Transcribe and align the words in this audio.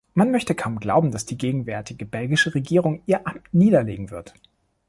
Man 0.15 0.31
möchte 0.31 0.55
kaum 0.55 0.79
glauben, 0.79 1.11
dass 1.11 1.27
die 1.27 1.37
gegenwärtige 1.37 2.07
belgische 2.07 2.55
Regierung 2.55 3.03
ihr 3.05 3.27
Amt 3.27 3.53
niederlegen 3.53 4.09
wird. 4.09 4.33